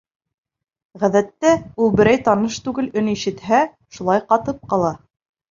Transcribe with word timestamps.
Ғәҙәттә, 1.03 1.51
ул 1.83 1.93
берәй 1.99 2.21
таныш 2.29 2.57
түгел 2.69 2.89
өн 3.03 3.13
ишетһә, 3.13 3.61
шулай 3.99 4.27
ҡатып 4.35 4.67
ҡала. 4.75 4.93